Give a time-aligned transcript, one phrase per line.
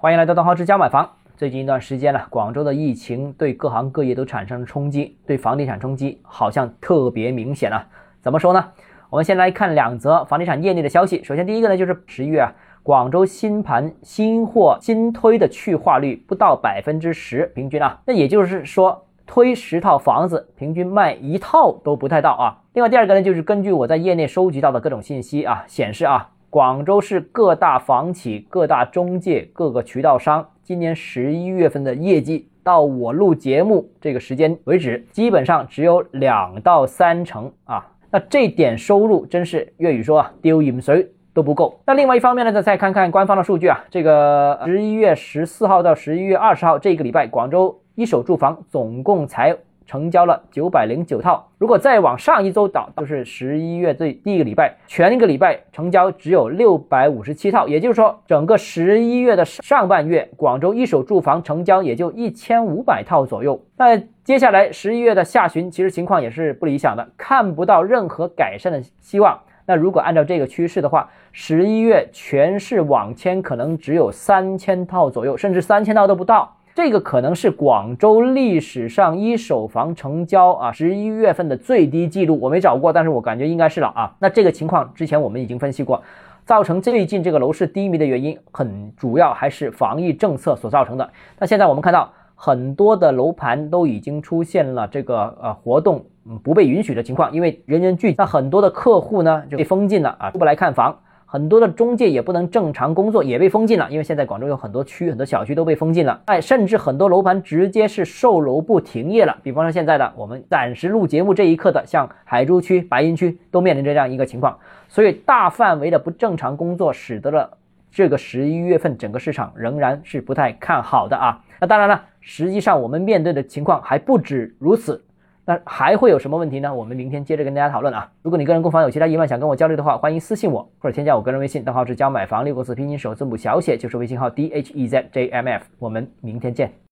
[0.00, 1.10] 欢迎来到东浩之家买房。
[1.36, 7.84] 最近一段时间呢，广州的疫情对各行各业都产生了冲击，对房地产冲击好像特别明显啊。
[8.20, 8.64] 怎么说呢？
[9.10, 11.24] 我们先来看两则房地产业内的消息。
[11.24, 22.62] 首先，第一个呢就是十一月啊，广州新盘新货新推的去化率不到百分之十，平均啊，那也就是说推十套房子，平均卖一套都不太到啊。
[22.72, 26.30] 另外，第二个呢就是根据我在业内收集到的各种信息啊，显示啊。
[26.50, 37.86] 广州市各大房企、各大中介、各个渠道商，今年十一月份的业绩，到我录节目这个时间为止，基本上只有两到三成啊。
[38.10, 41.78] 那这点收入真是粤语说啊，丢饮水都不够。
[41.86, 49.54] 那另外一方面呢，再再看看官方的数据啊，这个十一月十四号到十一月二十号这个礼拜，广州一手住房总共才。
[49.88, 63.64] 成交了九百零九套，如果再往上一周倒，就是十一月最第一个礼拜，全一个礼拜成交只有六百五十七套，也就是说，整个十一月的上半月，广州一手住房成交也就一千五百套左右。
[63.78, 69.40] 那接下来十一月的下旬，其实情况也是不理想的，看不到任何改善的希望。
[69.64, 76.57] 那如果按照这个趋势的话，十一月全市网签可能只有三千套左右，甚至三千套都不到。
[76.78, 84.14] 这个可能是广州历史上一手房成交啊十一月份的最低记录，我没找过，但是我感觉应该是了啊。
[84.20, 86.00] 那这个情况之前我们已经分析过，
[86.44, 91.10] 造成最近这个楼市低迷的原因，很主要还是防疫政策所造成的。
[91.40, 96.04] 那现在我们看到很多的楼盘都已经出现了这个呃活动
[96.44, 100.96] 不被允许的情况，因为人员聚集，那很多的客户呢就被封禁了啊，出不来看房。
[101.30, 103.86] 很多的中介也不能正常工作，也被封禁了。
[103.90, 106.22] 因为现在广州有很多区、很多小区都被封禁了。
[106.24, 109.36] 哎，甚至很多楼盘直接是售楼部停业了。
[109.42, 114.58] 比方说现在的我们暂时录节目这一刻的，像海珠区、白云区都面临着这样一个情况。
[114.88, 117.58] 所以大范围的不正常工作，使得了
[117.92, 121.44] 这个十一月份整个市场仍然是不太看好的啊。
[121.60, 125.04] 那当然了，实际上我们面对的情况还不止如此。
[125.48, 126.74] 那还会有什么问题呢？
[126.74, 128.12] 我们明天接着跟大家讨论啊。
[128.20, 135.64] 如果你个人购房有其他疑问想跟我交流的话，欢迎私信我或者添加我个人微信，账号是教买房六个字拼音首字母小写，就是微信号 d h e z j m f。
[135.78, 136.78] 我们明天见。